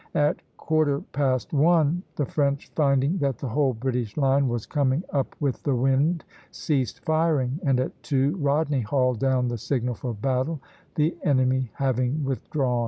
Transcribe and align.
At 0.15 0.37
quarter 0.57 1.01
past 1.11 1.53
one 1.53 2.01
the 2.15 2.25
French, 2.25 2.71
finding 2.75 3.19
that 3.19 3.37
the 3.37 3.49
whole 3.49 3.75
British 3.75 4.17
line 4.17 4.47
was 4.47 4.65
coming 4.65 5.03
up 5.13 5.35
with 5.39 5.61
the 5.61 5.75
wind, 5.75 6.25
ceased 6.49 7.05
firing, 7.05 7.59
and 7.61 7.79
at 7.79 8.01
two 8.01 8.35
Rodney 8.37 8.81
hauled 8.81 9.19
down 9.19 9.47
the 9.47 9.59
signal 9.59 9.93
for 9.93 10.15
battle, 10.15 10.59
the 10.95 11.15
enemy 11.21 11.69
having 11.75 12.23
withdrawn. 12.25 12.79